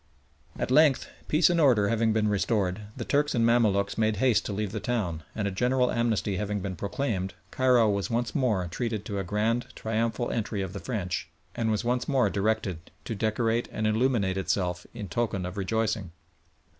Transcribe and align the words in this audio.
At 0.57 0.71
length, 0.71 1.09
peace 1.27 1.51
and 1.51 1.61
order 1.61 1.89
having 1.89 2.11
been 2.11 2.27
restored, 2.27 2.81
the 2.97 3.05
Turks 3.05 3.35
and 3.35 3.45
Mamaluks 3.45 3.99
made 3.99 4.15
haste 4.15 4.47
to 4.47 4.51
leave 4.51 4.71
the 4.71 4.79
town, 4.79 5.21
and 5.35 5.47
a 5.47 5.51
general 5.51 5.91
amnesty 5.91 6.37
having 6.37 6.59
been 6.59 6.75
proclaimed, 6.75 7.35
Cairo 7.51 7.87
was 7.87 8.09
once 8.09 8.33
more 8.33 8.65
treated 8.67 9.05
to 9.05 9.19
a 9.19 9.23
grand 9.23 9.67
triumphal 9.75 10.31
entry 10.31 10.63
of 10.63 10.73
the 10.73 10.79
French, 10.79 11.29
and 11.53 11.69
was 11.69 11.85
once 11.85 12.07
more 12.07 12.31
directed 12.31 12.89
to 13.05 13.13
decorate 13.13 13.69
and 13.71 13.85
illuminate 13.85 14.37
itself 14.37 14.87
in 14.95 15.07
token 15.07 15.45
of 15.45 15.55
rejoicing. 15.55 16.09